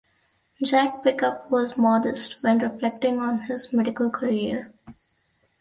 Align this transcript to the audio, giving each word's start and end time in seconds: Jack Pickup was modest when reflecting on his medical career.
Jack 0.65 1.03
Pickup 1.03 1.51
was 1.51 1.77
modest 1.77 2.41
when 2.41 2.57
reflecting 2.57 3.19
on 3.19 3.41
his 3.41 3.71
medical 3.71 4.09
career. 4.09 4.73